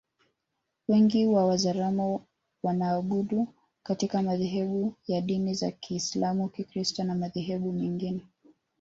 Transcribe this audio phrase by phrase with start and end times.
[0.87, 2.25] Wengi wa Wazaramo
[2.63, 3.47] wanaabudu
[3.83, 8.21] katika madhehebu ya dini za Kiisalamu Kikristo na madhehebu mengine